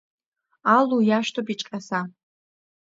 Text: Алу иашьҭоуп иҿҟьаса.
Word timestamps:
Алу 0.75 0.97
иашьҭоуп 1.03 1.47
иҿҟьаса. 1.53 1.99